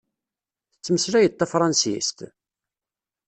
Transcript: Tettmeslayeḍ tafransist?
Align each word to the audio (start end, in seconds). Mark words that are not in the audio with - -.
Tettmeslayeḍ 0.71 1.33
tafransist? 1.35 2.19